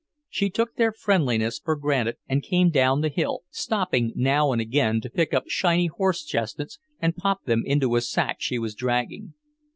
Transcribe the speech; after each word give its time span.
She 0.29 0.49
took 0.49 0.77
their 0.77 0.91
friendliness 0.91 1.59
for 1.63 1.75
granted 1.75 2.15
and 2.27 2.41
came 2.41 2.71
down 2.71 3.01
the 3.01 3.07
hill, 3.09 3.41
stopping 3.51 4.11
now 4.15 4.51
and 4.51 4.59
again 4.59 4.99
to 5.01 5.11
pick 5.11 5.31
up 5.31 5.43
shiny 5.45 5.91
horse 5.95 6.23
chestnuts 6.23 6.79
and 6.99 7.15
pop 7.15 7.43
them 7.45 7.61
into 7.67 7.95
a 7.95 8.01
sack 8.01 8.37
she 8.39 8.57
was 8.57 8.73
dragging. 8.73 9.35